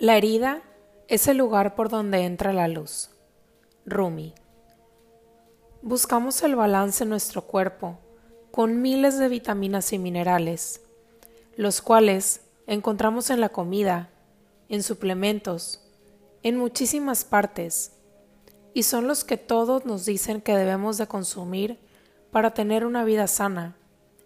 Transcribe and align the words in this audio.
La 0.00 0.16
herida 0.16 0.62
es 1.08 1.26
el 1.26 1.38
lugar 1.38 1.74
por 1.74 1.88
donde 1.88 2.24
entra 2.24 2.52
la 2.52 2.68
luz. 2.68 3.10
Rumi. 3.84 4.32
Buscamos 5.82 6.40
el 6.44 6.54
balance 6.54 7.02
en 7.02 7.10
nuestro 7.10 7.42
cuerpo 7.42 7.98
con 8.52 8.80
miles 8.80 9.18
de 9.18 9.28
vitaminas 9.28 9.92
y 9.92 9.98
minerales, 9.98 10.82
los 11.56 11.82
cuales 11.82 12.42
encontramos 12.68 13.30
en 13.30 13.40
la 13.40 13.48
comida, 13.48 14.08
en 14.68 14.84
suplementos, 14.84 15.80
en 16.44 16.58
muchísimas 16.58 17.24
partes, 17.24 17.90
y 18.74 18.84
son 18.84 19.08
los 19.08 19.24
que 19.24 19.36
todos 19.36 19.84
nos 19.84 20.04
dicen 20.04 20.40
que 20.40 20.56
debemos 20.56 20.98
de 20.98 21.08
consumir 21.08 21.76
para 22.30 22.54
tener 22.54 22.86
una 22.86 23.02
vida 23.02 23.26
sana, 23.26 23.76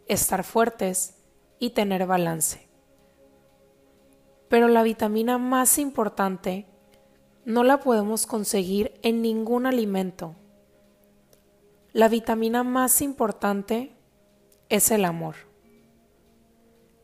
estar 0.06 0.44
fuertes 0.44 1.14
y 1.58 1.70
tener 1.70 2.04
balance. 2.04 2.71
Pero 4.52 4.68
la 4.68 4.82
vitamina 4.82 5.38
más 5.38 5.78
importante 5.78 6.66
no 7.46 7.64
la 7.64 7.80
podemos 7.80 8.26
conseguir 8.26 8.92
en 9.02 9.22
ningún 9.22 9.64
alimento. 9.64 10.36
La 11.94 12.10
vitamina 12.10 12.62
más 12.62 13.00
importante 13.00 13.96
es 14.68 14.90
el 14.90 15.06
amor. 15.06 15.36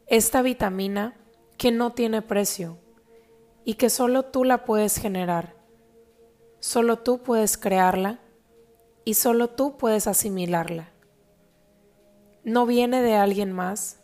Esta 0.08 0.42
vitamina 0.42 1.16
que 1.56 1.72
no 1.72 1.94
tiene 1.94 2.20
precio 2.20 2.76
y 3.64 3.76
que 3.76 3.88
solo 3.88 4.26
tú 4.26 4.44
la 4.44 4.66
puedes 4.66 4.98
generar, 4.98 5.56
solo 6.60 6.98
tú 6.98 7.22
puedes 7.22 7.56
crearla 7.56 8.18
y 9.06 9.14
solo 9.14 9.48
tú 9.48 9.78
puedes 9.78 10.06
asimilarla. 10.06 10.90
No 12.44 12.66
viene 12.66 13.00
de 13.00 13.14
alguien 13.14 13.52
más 13.52 14.02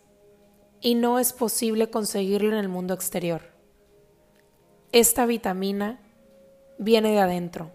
y 0.85 0.97
no 0.97 1.19
es 1.19 1.33
posible 1.33 1.89
conseguirlo 1.89 2.51
en 2.51 2.59
el 2.59 2.69
mundo 2.69 2.93
exterior. 2.93 3.41
Esta 4.93 5.25
vitamina 5.25 5.99
viene 6.79 7.13
de 7.13 7.21
adentro 7.21 7.71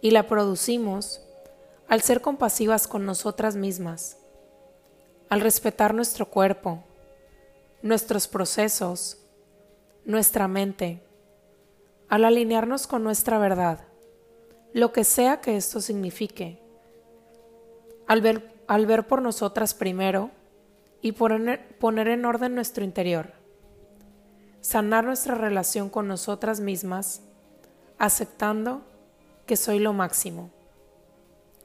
y 0.00 0.10
la 0.12 0.26
producimos 0.26 1.20
al 1.86 2.00
ser 2.00 2.22
compasivas 2.22 2.88
con 2.88 3.04
nosotras 3.04 3.56
mismas, 3.56 4.16
al 5.28 5.42
respetar 5.42 5.92
nuestro 5.92 6.30
cuerpo, 6.30 6.82
nuestros 7.82 8.26
procesos, 8.26 9.18
nuestra 10.06 10.48
mente, 10.48 11.02
al 12.08 12.24
alinearnos 12.24 12.86
con 12.86 13.04
nuestra 13.04 13.36
verdad, 13.38 13.80
lo 14.72 14.92
que 14.94 15.04
sea 15.04 15.42
que 15.42 15.58
esto 15.58 15.82
signifique, 15.82 16.58
al 18.06 18.22
ver, 18.22 18.64
al 18.66 18.86
ver 18.86 19.06
por 19.06 19.20
nosotras 19.20 19.74
primero 19.74 20.30
y 21.00 21.12
poner, 21.12 22.08
en 22.08 22.24
orden 22.24 22.54
nuestro 22.54 22.84
interior, 22.84 23.32
sanar 24.60 25.04
nuestra 25.04 25.34
relación 25.34 25.88
con 25.90 26.08
nosotras 26.08 26.60
mismas, 26.60 27.22
aceptando 27.98 28.82
que 29.46 29.56
soy 29.56 29.78
lo 29.78 29.92
máximo, 29.92 30.50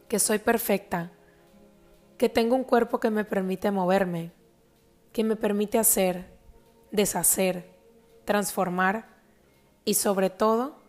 que 0.07 0.19
soy 0.19 0.39
perfecta, 0.39 1.11
que 2.17 2.29
tengo 2.29 2.55
un 2.55 2.63
cuerpo 2.63 2.99
que 2.99 3.09
me 3.09 3.25
permite 3.25 3.71
moverme, 3.71 4.31
que 5.11 5.23
me 5.23 5.35
permite 5.35 5.79
hacer, 5.79 6.25
deshacer, 6.91 7.71
transformar 8.25 9.07
y 9.83 9.95
sobre 9.95 10.29
todo 10.29 10.81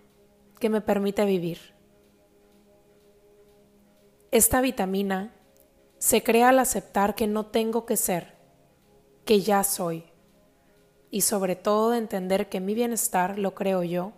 que 0.61 0.69
me 0.69 0.81
permite 0.81 1.25
vivir. 1.25 1.75
Esta 4.31 4.61
vitamina 4.61 5.33
se 5.99 6.23
crea 6.23 6.51
al 6.51 6.59
aceptar 6.59 7.15
que 7.15 7.27
no 7.27 7.47
tengo 7.47 7.87
que 7.87 7.97
ser, 7.97 8.34
que 9.25 9.41
ya 9.41 9.65
soy 9.65 10.05
y 11.11 11.23
sobre 11.23 11.57
todo 11.57 11.91
de 11.91 11.99
entender 11.99 12.49
que 12.49 12.61
mi 12.61 12.75
bienestar 12.75 13.39
lo 13.39 13.55
creo 13.55 13.83
yo 13.83 14.13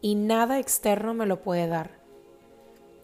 y 0.00 0.14
nada 0.14 0.58
externo 0.58 1.14
me 1.14 1.26
lo 1.26 1.40
puede 1.40 1.66
dar, 1.66 1.98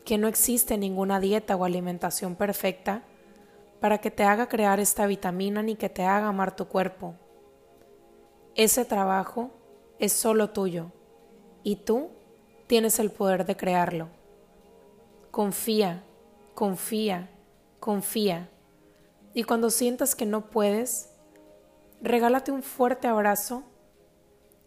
que 0.04 0.18
no 0.18 0.28
existe 0.28 0.78
ninguna 0.78 1.18
dieta 1.18 1.56
o 1.56 1.64
alimentación 1.64 2.36
perfecta 2.36 3.02
para 3.80 3.98
que 3.98 4.10
te 4.10 4.22
haga 4.22 4.48
crear 4.48 4.80
esta 4.80 5.06
vitamina 5.06 5.62
ni 5.62 5.76
que 5.76 5.88
te 5.88 6.04
haga 6.04 6.28
amar 6.28 6.54
tu 6.56 6.66
cuerpo. 6.66 7.14
Ese 8.54 8.84
trabajo 8.84 9.50
es 9.98 10.12
solo 10.12 10.50
tuyo 10.50 10.92
y 11.62 11.76
tú 11.76 12.10
tienes 12.66 12.98
el 12.98 13.10
poder 13.10 13.44
de 13.44 13.56
crearlo. 13.56 14.08
Confía, 15.30 16.04
confía, 16.54 17.30
confía. 17.80 18.48
Y 19.34 19.44
cuando 19.44 19.68
sientas 19.68 20.14
que 20.14 20.24
no 20.24 20.50
puedes, 20.50 21.15
regálate 22.06 22.52
un 22.52 22.62
fuerte 22.62 23.08
abrazo 23.08 23.64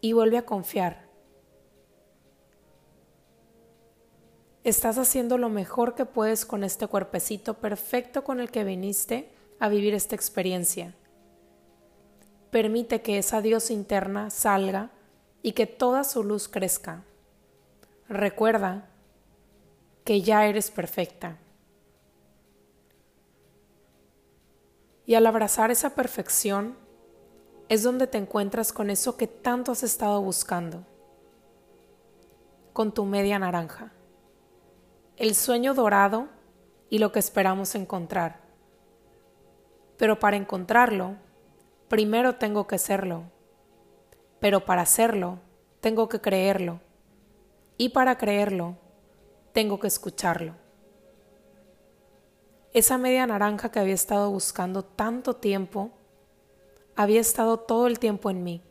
y 0.00 0.12
vuelve 0.12 0.38
a 0.38 0.46
confiar. 0.46 1.08
Estás 4.62 4.98
haciendo 4.98 5.38
lo 5.38 5.48
mejor 5.48 5.94
que 5.94 6.04
puedes 6.04 6.44
con 6.44 6.64
este 6.64 6.86
cuerpecito 6.86 7.54
perfecto 7.54 8.24
con 8.24 8.40
el 8.40 8.50
que 8.50 8.64
viniste 8.64 9.32
a 9.58 9.68
vivir 9.68 9.94
esta 9.94 10.14
experiencia. 10.14 10.94
Permite 12.50 13.00
que 13.00 13.18
esa 13.18 13.40
Dios 13.40 13.70
interna 13.70 14.28
salga 14.28 14.90
y 15.42 15.52
que 15.52 15.66
toda 15.66 16.04
su 16.04 16.24
luz 16.24 16.48
crezca. 16.48 17.04
Recuerda 18.08 18.90
que 20.04 20.20
ya 20.20 20.46
eres 20.46 20.70
perfecta. 20.70 21.38
Y 25.06 25.14
al 25.14 25.26
abrazar 25.26 25.70
esa 25.70 25.94
perfección, 25.94 26.76
es 27.70 27.84
donde 27.84 28.08
te 28.08 28.18
encuentras 28.18 28.72
con 28.72 28.90
eso 28.90 29.16
que 29.16 29.28
tanto 29.28 29.70
has 29.70 29.84
estado 29.84 30.20
buscando, 30.20 30.84
con 32.72 32.90
tu 32.90 33.04
media 33.04 33.38
naranja, 33.38 33.92
el 35.16 35.36
sueño 35.36 35.72
dorado 35.72 36.26
y 36.88 36.98
lo 36.98 37.12
que 37.12 37.20
esperamos 37.20 37.76
encontrar. 37.76 38.40
Pero 39.96 40.18
para 40.18 40.36
encontrarlo, 40.36 41.14
primero 41.86 42.34
tengo 42.34 42.66
que 42.66 42.76
serlo, 42.76 43.22
pero 44.40 44.64
para 44.64 44.84
serlo, 44.84 45.38
tengo 45.80 46.08
que 46.08 46.20
creerlo, 46.20 46.80
y 47.76 47.90
para 47.90 48.18
creerlo, 48.18 48.78
tengo 49.52 49.78
que 49.78 49.86
escucharlo. 49.86 50.56
Esa 52.72 52.98
media 52.98 53.28
naranja 53.28 53.70
que 53.70 53.78
había 53.78 53.94
estado 53.94 54.28
buscando 54.28 54.84
tanto 54.84 55.36
tiempo, 55.36 55.92
había 57.00 57.22
estado 57.22 57.56
todo 57.56 57.86
el 57.86 57.98
tiempo 57.98 58.28
en 58.28 58.44
mí. 58.44 58.62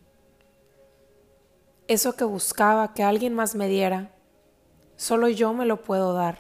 Eso 1.88 2.16
que 2.16 2.24
buscaba 2.26 2.94
que 2.94 3.02
alguien 3.02 3.34
más 3.34 3.56
me 3.56 3.68
diera, 3.68 4.12
solo 4.98 5.30
yo 5.30 5.52
me 5.52 5.66
lo 5.66 5.82
puedo 5.82 6.14
dar. 6.14 6.38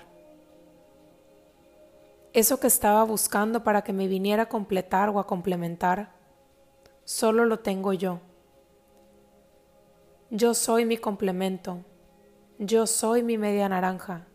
Eso 2.32 2.60
que 2.60 2.68
estaba 2.68 3.04
buscando 3.06 3.64
para 3.64 3.82
que 3.82 3.92
me 3.92 4.08
viniera 4.08 4.44
a 4.44 4.50
completar 4.50 5.10
o 5.10 5.20
a 5.20 5.26
complementar, 5.26 6.12
solo 7.06 7.46
lo 7.46 7.58
tengo 7.58 7.92
yo. 7.94 8.20
Yo 10.30 10.54
soy 10.54 10.86
mi 10.86 10.98
complemento, 10.98 11.80
yo 12.60 12.86
soy 12.86 13.24
mi 13.24 13.40
media 13.40 13.68
naranja, 13.68 14.28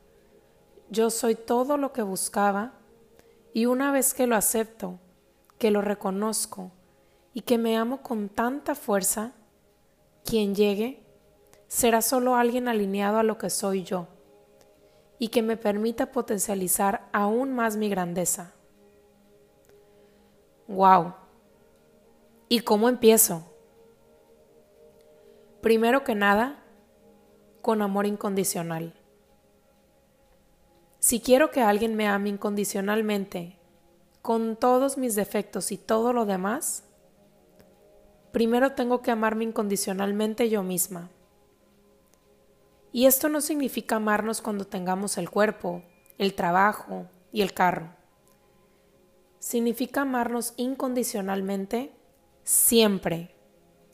yo 0.91 1.09
soy 1.09 1.37
todo 1.37 1.77
lo 1.77 1.93
que 1.93 2.03
buscaba 2.03 2.73
y 3.53 3.67
una 3.67 3.93
vez 3.93 4.13
que 4.13 4.27
lo 4.27 4.35
acepto, 4.35 4.99
que 5.57 5.71
lo 5.71 5.83
reconozco, 5.83 6.73
y 7.35 7.43
que 7.43 7.59
me 7.59 7.77
amo 7.77 8.01
con 8.01 8.29
tanta 8.29 8.75
fuerza, 8.75 9.33
quien 10.25 10.55
llegue 10.55 11.03
será 11.67 12.01
solo 12.01 12.37
alguien 12.37 12.69
alineado 12.69 13.19
a 13.19 13.25
lo 13.25 13.37
que 13.37 13.51
soy 13.51 13.83
yo 13.83 14.07
y 15.19 15.29
que 15.29 15.43
me 15.43 15.57
permita 15.57 16.13
potencializar 16.13 17.09
aún 17.13 17.53
más 17.53 17.77
mi 17.77 17.89
grandeza. 17.89 18.53
¡Wow! 20.69 21.15
¿Y 22.49 22.61
cómo 22.61 22.89
empiezo? 22.89 23.43
Primero 25.61 26.05
que 26.05 26.15
nada, 26.15 26.63
con 27.63 27.83
amor 27.83 28.07
incondicional. 28.07 28.95
Si 31.01 31.21
quiero 31.21 31.51
que 31.51 31.63
alguien 31.63 31.97
me 31.97 32.07
ame 32.07 32.29
incondicionalmente, 32.29 33.59
con 34.23 34.57
todos 34.57 34.97
mis 34.97 35.15
defectos 35.15 35.73
y 35.73 35.77
todo 35.77 36.13
lo 36.13 36.27
demás, 36.27 36.85
primero 38.35 38.73
tengo 38.73 39.01
que 39.01 39.13
amarme 39.13 39.45
incondicionalmente 39.45 40.51
yo 40.51 40.65
misma. 40.65 41.09
Y 42.91 43.07
esto 43.07 43.29
no 43.29 43.41
significa 43.41 43.97
amarnos 43.97 44.43
cuando 44.43 44.67
tengamos 44.67 45.19
el 45.19 45.31
cuerpo, 45.31 45.85
el 46.19 46.35
trabajo 46.35 47.07
y 47.33 47.43
el 47.43 47.55
carro. 47.55 47.91
Significa 49.39 50.01
amarnos 50.03 50.53
incondicionalmente 50.57 51.93
siempre, 52.43 53.37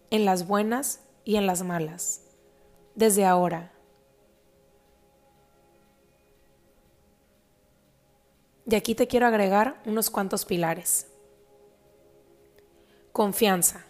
en 0.08 0.24
las 0.24 0.46
buenas 0.46 1.02
y 1.24 1.36
en 1.36 1.46
las 1.46 1.62
malas, 1.62 2.22
desde 2.94 3.26
ahora. 3.26 3.72
Y 8.64 8.74
aquí 8.74 8.94
te 8.94 9.06
quiero 9.06 9.26
agregar 9.26 9.82
unos 9.84 10.08
cuantos 10.08 10.46
pilares. 10.46 11.08
Confianza 13.12 13.84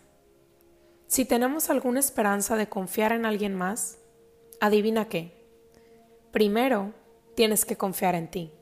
Si 1.10 1.24
tenemos 1.24 1.70
alguna 1.70 1.98
esperanza 1.98 2.54
de 2.54 2.68
confiar 2.68 3.10
en 3.10 3.26
alguien 3.26 3.56
más, 3.56 3.98
adivina 4.60 5.08
qué. 5.08 5.44
Primero, 6.30 6.92
tienes 7.34 7.64
que 7.64 7.76
confiar 7.76 8.14
en 8.14 8.30
ti. 8.30 8.52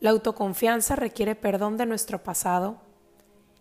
La 0.00 0.12
autoconfianza 0.12 0.96
requiere 0.96 1.34
perdón 1.34 1.76
de 1.76 1.84
nuestro 1.84 2.22
pasado 2.22 2.80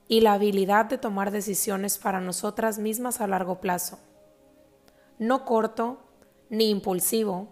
y 0.08 0.22
la 0.22 0.32
habilidad 0.32 0.86
de 0.86 0.98
tomar 0.98 1.32
decisiones 1.32 1.98
para 1.98 2.22
nosotras 2.22 2.80
mismas 2.80 3.20
a 3.20 3.28
largo 3.28 3.60
plazo, 3.60 4.00
no 5.18 5.44
corto 5.44 6.00
ni 6.50 6.70
impulsivo, 6.70 7.50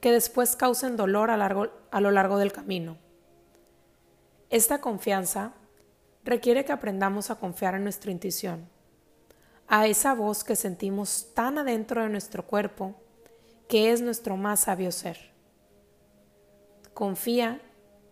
que 0.00 0.10
después 0.10 0.56
causen 0.56 0.96
dolor 0.96 1.30
a, 1.30 1.36
a 1.36 2.00
lo 2.00 2.10
largo 2.10 2.38
del 2.38 2.50
camino. 2.50 2.98
Esta 4.50 4.80
confianza 4.80 5.52
requiere 6.24 6.64
que 6.64 6.72
aprendamos 6.72 7.30
a 7.30 7.36
confiar 7.36 7.76
en 7.76 7.84
nuestra 7.84 8.10
intuición 8.10 8.74
a 9.68 9.86
esa 9.86 10.14
voz 10.14 10.44
que 10.44 10.56
sentimos 10.56 11.28
tan 11.34 11.58
adentro 11.58 12.02
de 12.02 12.08
nuestro 12.08 12.46
cuerpo, 12.46 12.94
que 13.68 13.92
es 13.92 14.00
nuestro 14.00 14.36
más 14.36 14.60
sabio 14.60 14.92
ser. 14.92 15.18
Confía 16.94 17.60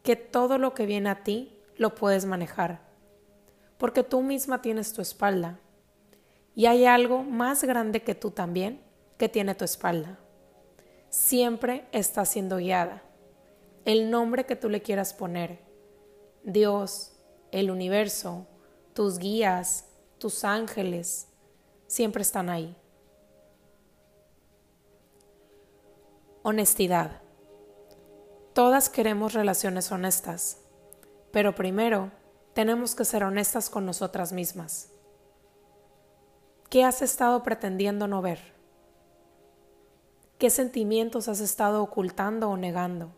que 0.03 0.17
todo 0.17 0.59
lo 0.59 0.75
que 0.75 0.87
viene 0.87 1.11
a 1.11 1.23
ti 1.23 1.59
lo 1.77 1.95
puedes 1.95 2.27
manejar, 2.27 2.81
porque 3.79 4.03
tú 4.03 4.21
misma 4.23 4.63
tienes 4.63 4.93
tu 4.93 5.01
espalda, 5.01 5.59
y 6.55 6.67
hay 6.67 6.87
algo 6.87 7.23
más 7.23 7.65
grande 7.65 8.03
que 8.03 8.15
tú 8.15 8.31
también 8.31 8.81
que 9.17 9.29
tiene 9.29 9.55
tu 9.55 9.65
espalda. 9.65 10.19
Siempre 11.09 11.85
está 11.93 12.25
siendo 12.25 12.59
guiada. 12.59 13.03
El 13.85 14.11
nombre 14.11 14.47
que 14.47 14.57
tú 14.57 14.69
le 14.69 14.83
quieras 14.83 15.15
poner, 15.15 15.61
Dios, 16.43 17.13
el 17.51 17.71
universo, 17.71 18.47
tus 18.93 19.19
guías, 19.19 19.87
tus 20.19 20.45
ángeles, 20.45 21.29
siempre 21.87 22.23
están 22.23 22.49
ahí. 22.49 22.77
Honestidad. 26.43 27.23
Todas 28.53 28.89
queremos 28.89 29.33
relaciones 29.33 29.91
honestas, 29.91 30.59
pero 31.33 31.55
primero 31.55 32.13
tenemos 32.53 32.95
que 32.95 33.05
ser 33.05 33.25
honestas 33.25 33.71
con 33.71 33.85
nosotras 33.87 34.33
mismas. 34.33 34.91
¿Qué 36.71 36.85
has 36.85 37.03
estado 37.03 37.43
pretendiendo 37.43 38.07
no 38.07 38.23
ver? 38.23 38.55
¿Qué 40.39 40.51
sentimientos 40.51 41.29
has 41.29 41.41
estado 41.41 41.83
ocultando 41.83 42.51
o 42.51 42.57
negando? 42.57 43.11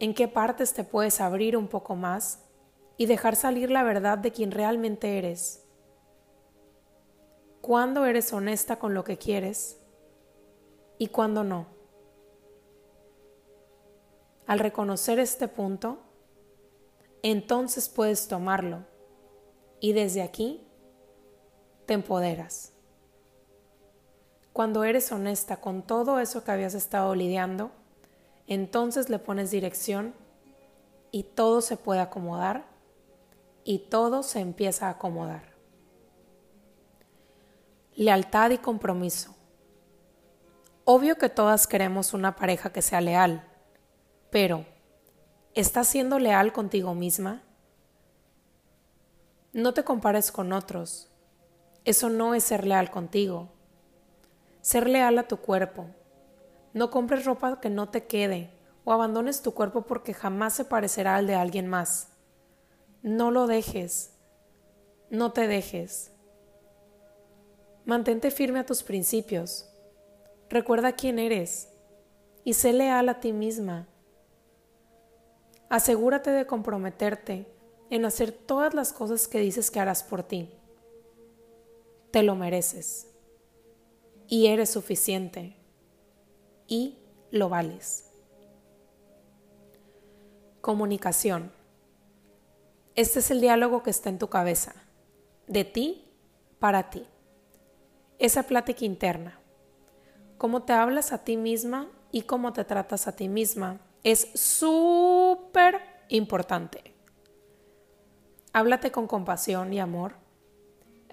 ¿En 0.00 0.14
qué 0.14 0.28
partes 0.28 0.74
te 0.74 0.84
puedes 0.84 1.20
abrir 1.20 1.56
un 1.56 1.68
poco 1.68 1.96
más 1.96 2.44
y 2.96 3.06
dejar 3.06 3.34
salir 3.36 3.70
la 3.70 3.82
verdad 3.82 4.18
de 4.18 4.32
quien 4.32 4.50
realmente 4.50 5.18
eres? 5.18 5.67
Cuándo 7.68 8.06
eres 8.06 8.32
honesta 8.32 8.78
con 8.78 8.94
lo 8.94 9.04
que 9.04 9.18
quieres 9.18 9.76
y 10.96 11.08
cuándo 11.08 11.44
no. 11.44 11.66
Al 14.46 14.58
reconocer 14.58 15.18
este 15.18 15.48
punto, 15.48 15.98
entonces 17.22 17.90
puedes 17.90 18.26
tomarlo 18.26 18.86
y 19.80 19.92
desde 19.92 20.22
aquí 20.22 20.66
te 21.84 21.92
empoderas. 21.92 22.72
Cuando 24.54 24.82
eres 24.84 25.12
honesta 25.12 25.58
con 25.58 25.82
todo 25.82 26.20
eso 26.20 26.44
que 26.44 26.52
habías 26.52 26.72
estado 26.72 27.14
lidiando, 27.14 27.70
entonces 28.46 29.10
le 29.10 29.18
pones 29.18 29.50
dirección 29.50 30.14
y 31.10 31.24
todo 31.24 31.60
se 31.60 31.76
puede 31.76 32.00
acomodar 32.00 32.64
y 33.62 33.90
todo 33.90 34.22
se 34.22 34.40
empieza 34.40 34.86
a 34.86 34.92
acomodar 34.92 35.57
lealtad 37.98 38.52
y 38.52 38.58
compromiso. 38.58 39.34
Obvio 40.84 41.18
que 41.18 41.28
todas 41.28 41.66
queremos 41.66 42.14
una 42.14 42.36
pareja 42.36 42.70
que 42.70 42.80
sea 42.80 43.00
leal, 43.00 43.44
pero 44.30 44.64
¿estás 45.52 45.88
siendo 45.88 46.20
leal 46.20 46.52
contigo 46.52 46.94
misma? 46.94 47.42
No 49.52 49.74
te 49.74 49.82
compares 49.82 50.30
con 50.30 50.52
otros. 50.52 51.10
Eso 51.84 52.08
no 52.08 52.36
es 52.36 52.44
ser 52.44 52.64
leal 52.64 52.92
contigo. 52.92 53.48
Ser 54.60 54.88
leal 54.88 55.18
a 55.18 55.26
tu 55.26 55.38
cuerpo. 55.38 55.86
No 56.74 56.92
compres 56.92 57.24
ropa 57.24 57.60
que 57.60 57.68
no 57.68 57.88
te 57.88 58.06
quede 58.06 58.52
o 58.84 58.92
abandones 58.92 59.42
tu 59.42 59.54
cuerpo 59.54 59.82
porque 59.82 60.14
jamás 60.14 60.52
se 60.52 60.64
parecerá 60.64 61.16
al 61.16 61.26
de 61.26 61.34
alguien 61.34 61.66
más. 61.66 62.10
No 63.02 63.32
lo 63.32 63.48
dejes. 63.48 64.12
No 65.10 65.32
te 65.32 65.48
dejes. 65.48 66.12
Mantente 67.88 68.30
firme 68.30 68.58
a 68.58 68.66
tus 68.66 68.82
principios. 68.82 69.66
Recuerda 70.50 70.92
quién 70.92 71.18
eres 71.18 71.70
y 72.44 72.52
sé 72.52 72.74
leal 72.74 73.08
a 73.08 73.18
ti 73.18 73.32
misma. 73.32 73.88
Asegúrate 75.70 76.30
de 76.30 76.46
comprometerte 76.46 77.46
en 77.88 78.04
hacer 78.04 78.30
todas 78.30 78.74
las 78.74 78.92
cosas 78.92 79.26
que 79.26 79.40
dices 79.40 79.70
que 79.70 79.80
harás 79.80 80.02
por 80.02 80.22
ti. 80.22 80.50
Te 82.10 82.22
lo 82.22 82.34
mereces. 82.34 83.06
Y 84.26 84.48
eres 84.48 84.68
suficiente. 84.68 85.56
Y 86.66 86.98
lo 87.30 87.48
vales. 87.48 88.10
Comunicación. 90.60 91.52
Este 92.96 93.20
es 93.20 93.30
el 93.30 93.40
diálogo 93.40 93.82
que 93.82 93.88
está 93.88 94.10
en 94.10 94.18
tu 94.18 94.28
cabeza. 94.28 94.74
De 95.46 95.64
ti 95.64 96.04
para 96.58 96.90
ti 96.90 97.06
esa 98.18 98.44
plática 98.44 98.84
interna. 98.84 99.38
Cómo 100.38 100.62
te 100.62 100.72
hablas 100.72 101.12
a 101.12 101.24
ti 101.24 101.36
misma 101.36 101.88
y 102.12 102.22
cómo 102.22 102.52
te 102.52 102.64
tratas 102.64 103.06
a 103.08 103.12
ti 103.16 103.28
misma 103.28 103.80
es 104.04 104.30
súper 104.34 105.80
importante. 106.08 106.94
Háblate 108.52 108.90
con 108.90 109.06
compasión 109.06 109.72
y 109.72 109.80
amor, 109.80 110.14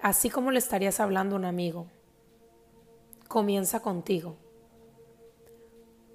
así 0.00 0.30
como 0.30 0.50
le 0.50 0.58
estarías 0.58 1.00
hablando 1.00 1.36
a 1.36 1.38
un 1.38 1.44
amigo. 1.44 1.86
Comienza 3.28 3.80
contigo. 3.80 4.36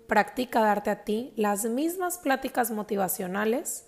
Practica 0.08 0.62
darte 0.62 0.90
a 0.90 1.04
ti 1.04 1.32
las 1.36 1.66
mismas 1.66 2.18
pláticas 2.18 2.72
motivacionales 2.72 3.88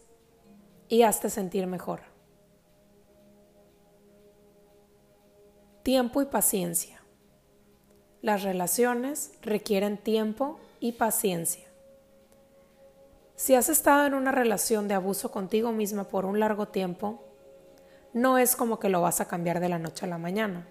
y 0.87 1.03
hazte 1.03 1.29
sentir 1.29 1.67
mejor. 1.67 2.12
Tiempo 5.83 6.21
y 6.21 6.25
paciencia. 6.25 7.01
Las 8.21 8.43
relaciones 8.43 9.33
requieren 9.41 9.97
tiempo 9.97 10.57
y 10.79 10.93
paciencia. 10.93 11.67
Si 13.35 13.53
has 13.53 13.67
estado 13.67 14.05
en 14.05 14.13
una 14.13 14.31
relación 14.31 14.87
de 14.87 14.93
abuso 14.93 15.29
contigo 15.29 15.73
misma 15.73 16.05
por 16.05 16.23
un 16.23 16.39
largo 16.39 16.69
tiempo, 16.69 17.25
no 18.13 18.37
es 18.37 18.55
como 18.55 18.79
que 18.79 18.87
lo 18.87 19.01
vas 19.01 19.19
a 19.19 19.27
cambiar 19.27 19.59
de 19.59 19.67
la 19.67 19.77
noche 19.77 20.05
a 20.05 20.07
la 20.07 20.17
mañana. 20.17 20.69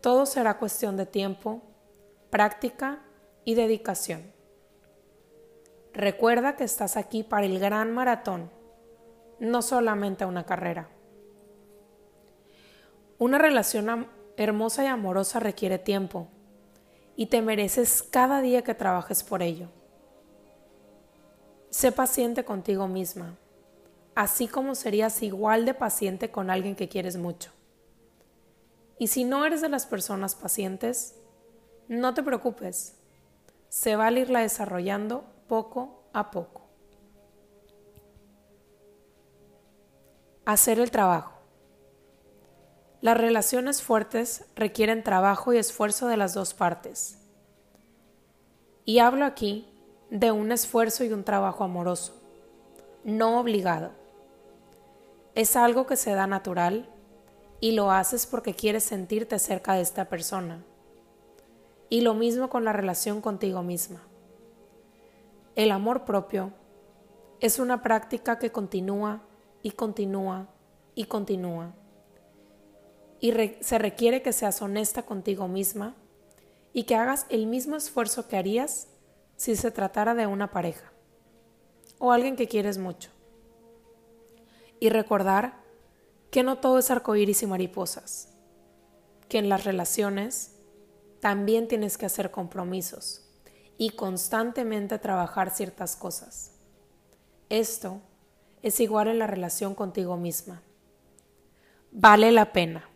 Todo 0.00 0.26
será 0.26 0.58
cuestión 0.58 0.96
de 0.96 1.06
tiempo, 1.06 1.62
práctica 2.28 3.04
y 3.44 3.54
dedicación. 3.54 4.32
Recuerda 5.92 6.56
que 6.56 6.64
estás 6.64 6.96
aquí 6.96 7.22
para 7.22 7.46
el 7.46 7.60
gran 7.60 7.94
maratón, 7.94 8.50
no 9.38 9.62
solamente 9.62 10.24
una 10.24 10.44
carrera. 10.44 10.88
Una 13.18 13.38
relación 13.38 14.08
hermosa 14.36 14.84
y 14.84 14.88
amorosa 14.88 15.40
requiere 15.40 15.78
tiempo 15.78 16.28
y 17.16 17.26
te 17.26 17.40
mereces 17.40 18.02
cada 18.02 18.42
día 18.42 18.62
que 18.62 18.74
trabajes 18.74 19.24
por 19.24 19.42
ello. 19.42 19.68
Sé 21.70 21.92
paciente 21.92 22.44
contigo 22.44 22.88
misma, 22.88 23.38
así 24.14 24.48
como 24.48 24.74
serías 24.74 25.22
igual 25.22 25.64
de 25.64 25.72
paciente 25.72 26.30
con 26.30 26.50
alguien 26.50 26.76
que 26.76 26.88
quieres 26.88 27.16
mucho. 27.16 27.50
Y 28.98 29.08
si 29.08 29.24
no 29.24 29.46
eres 29.46 29.62
de 29.62 29.70
las 29.70 29.86
personas 29.86 30.34
pacientes, 30.34 31.16
no 31.88 32.12
te 32.12 32.22
preocupes, 32.22 32.96
se 33.70 33.96
va 33.96 34.06
a 34.06 34.12
irla 34.12 34.40
desarrollando 34.40 35.24
poco 35.48 36.02
a 36.12 36.30
poco. 36.30 36.62
Hacer 40.44 40.80
el 40.80 40.90
trabajo. 40.90 41.35
Las 43.06 43.16
relaciones 43.16 43.82
fuertes 43.82 44.46
requieren 44.56 45.04
trabajo 45.04 45.52
y 45.52 45.58
esfuerzo 45.58 46.08
de 46.08 46.16
las 46.16 46.34
dos 46.34 46.54
partes. 46.54 47.18
Y 48.84 48.98
hablo 48.98 49.24
aquí 49.24 49.68
de 50.10 50.32
un 50.32 50.50
esfuerzo 50.50 51.04
y 51.04 51.12
un 51.12 51.22
trabajo 51.22 51.62
amoroso, 51.62 52.20
no 53.04 53.38
obligado. 53.38 53.92
Es 55.36 55.54
algo 55.54 55.86
que 55.86 55.94
se 55.96 56.14
da 56.14 56.26
natural 56.26 56.90
y 57.60 57.76
lo 57.76 57.92
haces 57.92 58.26
porque 58.26 58.54
quieres 58.54 58.82
sentirte 58.82 59.38
cerca 59.38 59.74
de 59.74 59.82
esta 59.82 60.06
persona. 60.06 60.64
Y 61.88 62.00
lo 62.00 62.12
mismo 62.12 62.50
con 62.50 62.64
la 62.64 62.72
relación 62.72 63.20
contigo 63.20 63.62
misma. 63.62 64.00
El 65.54 65.70
amor 65.70 66.04
propio 66.04 66.50
es 67.38 67.60
una 67.60 67.84
práctica 67.84 68.40
que 68.40 68.50
continúa 68.50 69.20
y 69.62 69.70
continúa 69.70 70.48
y 70.96 71.04
continúa 71.04 71.72
y 73.20 73.32
se 73.60 73.78
requiere 73.78 74.22
que 74.22 74.32
seas 74.32 74.60
honesta 74.62 75.02
contigo 75.02 75.48
misma 75.48 75.94
y 76.72 76.84
que 76.84 76.96
hagas 76.96 77.26
el 77.28 77.46
mismo 77.46 77.76
esfuerzo 77.76 78.28
que 78.28 78.36
harías 78.36 78.88
si 79.36 79.56
se 79.56 79.70
tratara 79.70 80.14
de 80.14 80.26
una 80.26 80.50
pareja 80.50 80.92
o 81.98 82.12
alguien 82.12 82.36
que 82.36 82.48
quieres 82.48 82.78
mucho. 82.78 83.10
Y 84.78 84.90
recordar 84.90 85.54
que 86.30 86.42
no 86.42 86.58
todo 86.58 86.78
es 86.78 86.90
arcoíris 86.90 87.42
y 87.42 87.46
mariposas, 87.46 88.28
que 89.28 89.38
en 89.38 89.48
las 89.48 89.64
relaciones 89.64 90.52
también 91.20 91.66
tienes 91.66 91.96
que 91.96 92.06
hacer 92.06 92.30
compromisos 92.30 93.22
y 93.78 93.90
constantemente 93.90 94.98
trabajar 94.98 95.50
ciertas 95.50 95.96
cosas. 95.96 96.52
Esto 97.48 98.00
es 98.62 98.80
igual 98.80 99.08
en 99.08 99.18
la 99.18 99.26
relación 99.26 99.74
contigo 99.74 100.16
misma. 100.16 100.62
Vale 101.92 102.32
la 102.32 102.52
pena. 102.52 102.88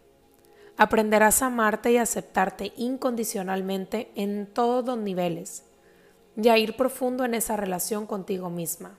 Aprenderás 0.82 1.42
a 1.42 1.48
amarte 1.48 1.92
y 1.92 1.98
aceptarte 1.98 2.72
incondicionalmente 2.74 4.10
en 4.14 4.46
todos 4.46 4.82
los 4.82 4.96
niveles 4.96 5.62
y 6.38 6.48
a 6.48 6.56
ir 6.56 6.74
profundo 6.74 7.26
en 7.26 7.34
esa 7.34 7.54
relación 7.54 8.06
contigo 8.06 8.48
misma. 8.48 8.96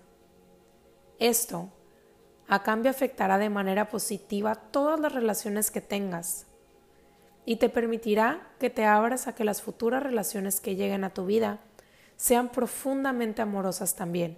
Esto, 1.17 1.69
a 2.47 2.61
cambio, 2.61 2.91
afectará 2.91 3.39
de 3.39 3.49
manera 3.49 3.89
positiva 3.89 4.53
todas 4.53 4.99
las 4.99 5.11
relaciones 5.11 5.71
que 5.71 5.81
tengas 5.81 6.45
y 7.45 7.55
te 7.55 7.67
permitirá 7.67 8.47
que 8.59 8.69
te 8.69 8.85
abras 8.85 9.25
a 9.25 9.33
que 9.33 9.43
las 9.43 9.63
futuras 9.63 10.03
relaciones 10.03 10.61
que 10.61 10.75
lleguen 10.75 11.03
a 11.03 11.15
tu 11.15 11.25
vida 11.25 11.61
sean 12.15 12.49
profundamente 12.49 13.41
amorosas 13.41 13.95
también. 13.95 14.37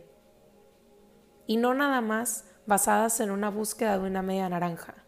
Y 1.45 1.57
no 1.57 1.73
nada 1.73 1.99
más 1.99 2.45
basadas 2.65 3.19
en 3.19 3.31
una 3.31 3.49
búsqueda 3.49 3.97
de 3.97 4.07
una 4.07 4.21
media 4.21 4.47
naranja. 4.47 5.02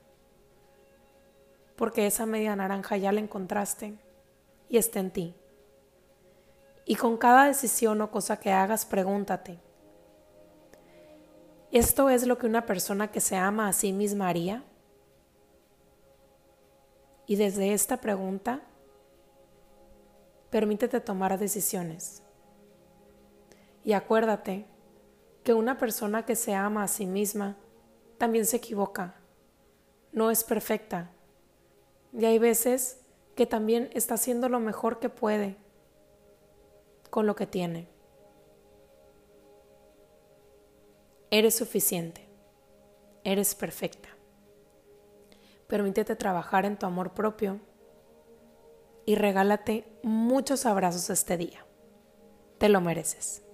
Porque 1.76 2.08
esa 2.08 2.26
media 2.26 2.56
naranja 2.56 2.98
ya 2.98 3.12
la 3.12 3.20
encontraste 3.20 3.96
y 4.70 4.78
está 4.78 5.00
en 5.00 5.12
ti. 5.12 5.36
Y 6.86 6.96
con 6.96 7.18
cada 7.18 7.46
decisión 7.46 8.02
o 8.02 8.12
cosa 8.12 8.40
que 8.40 8.52
hagas, 8.52 8.86
pregúntate, 8.86 9.60
¿esto 11.72 12.10
es 12.10 12.28
lo 12.28 12.38
que 12.38 12.46
una 12.46 12.66
persona 12.66 13.12
que 13.12 13.20
se 13.20 13.36
ama 13.36 13.68
a 13.68 13.74
sí 13.74 13.92
misma 13.92 14.30
haría? 14.30 14.64
Y 17.26 17.38
desde 17.38 17.74
esta 17.74 17.98
pregunta, 17.98 18.62
permítete 20.52 21.02
tomar 21.02 21.40
decisiones. 21.40 22.22
Y 23.84 23.94
acuérdate 23.94 24.66
que 25.44 25.54
una 25.54 25.78
persona 25.78 26.26
que 26.26 26.36
se 26.36 26.54
ama 26.54 26.84
a 26.84 26.88
sí 26.88 27.06
misma 27.06 27.58
también 28.18 28.46
se 28.46 28.58
equivoca, 28.58 29.16
no 30.12 30.32
es 30.32 30.44
perfecta. 30.44 31.12
Y 32.18 32.24
hay 32.26 32.40
veces 32.40 33.02
que 33.36 33.46
también 33.46 33.90
está 33.94 34.14
haciendo 34.14 34.48
lo 34.48 34.60
mejor 34.60 35.00
que 35.00 35.10
puede 35.10 35.58
con 37.10 37.26
lo 37.26 37.36
que 37.36 37.46
tiene. 37.46 37.88
Eres 41.30 41.56
suficiente, 41.56 42.28
eres 43.26 43.54
perfecta. 43.56 44.10
Permítete 45.68 46.16
trabajar 46.16 46.66
en 46.66 46.78
tu 46.78 46.86
amor 46.86 47.14
propio 47.14 47.60
y 49.06 49.16
regálate 49.16 49.86
muchos 50.02 50.66
abrazos 50.66 51.10
este 51.10 51.36
día. 51.36 51.66
Te 52.58 52.70
lo 52.70 52.80
mereces. 52.80 53.45